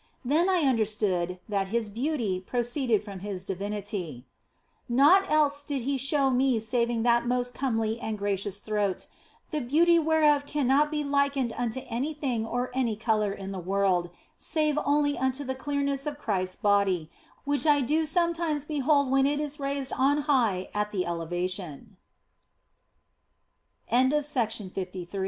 Then 0.25 0.49
I 0.49 0.61
understood 0.61 1.39
that 1.47 1.67
His 1.67 1.87
beauty 1.87 2.39
proceeded 2.39 3.03
from 3.03 3.19
His 3.19 3.43
divinity. 3.43 4.25
Naught 4.89 5.29
else 5.29 5.63
did 5.63 5.83
He 5.83 5.95
show 5.95 6.31
me 6.31 6.59
saving 6.59 7.03
that 7.03 7.27
most 7.27 7.53
comely 7.53 7.99
and 7.99 8.17
gracious 8.17 8.57
throat, 8.57 9.05
the 9.51 9.61
beauty 9.61 9.99
whereof 9.99 10.47
cannot 10.47 10.89
be 10.89 11.03
likened 11.03 11.53
unto 11.55 11.81
any 11.87 12.15
thing 12.15 12.47
or 12.47 12.71
any 12.73 12.95
colour 12.95 13.31
in 13.31 13.51
the 13.51 13.59
world, 13.59 14.09
save 14.39 14.79
only 14.85 15.19
unto 15.19 15.43
the 15.43 15.53
clearness 15.53 16.07
of 16.07 16.17
Christ 16.17 16.53
s 16.57 16.61
body, 16.63 17.11
which 17.45 17.67
I 17.67 17.81
do 17.81 18.07
sometimes 18.07 18.65
behold 18.65 19.11
when 19.11 19.27
it 19.27 19.39
is 19.39 19.59
raised 19.59 19.93
on 19.93 20.21
high 20.21 20.71
at 20.73 20.91
the 20.91 21.03
elevatio 21.05 21.81